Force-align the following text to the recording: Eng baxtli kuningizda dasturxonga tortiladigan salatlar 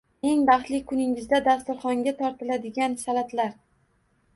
Eng 0.27 0.39
baxtli 0.49 0.79
kuningizda 0.93 1.41
dasturxonga 1.49 2.17
tortiladigan 2.25 3.01
salatlar 3.07 3.59